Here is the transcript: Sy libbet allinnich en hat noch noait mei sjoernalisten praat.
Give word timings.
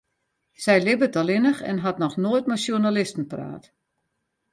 Sy 0.63 0.77
libbet 0.85 1.19
allinnich 1.21 1.61
en 1.71 1.83
hat 1.83 2.01
noch 2.01 2.17
noait 2.23 2.47
mei 2.49 2.61
sjoernalisten 2.63 3.29
praat. 3.31 3.65